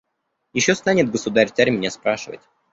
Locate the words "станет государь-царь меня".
0.73-1.91